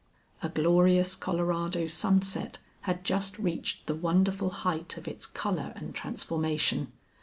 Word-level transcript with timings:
A 0.41 0.49
glorious 0.49 1.15
Colorado 1.15 1.85
sunset 1.85 2.57
had 2.89 3.03
just 3.03 3.37
reached 3.37 3.85
the 3.85 3.93
wonderful 3.93 4.49
height 4.49 4.97
of 4.97 5.07
its 5.07 5.27
color 5.27 5.73
and 5.75 5.93
transformation. 5.93 6.91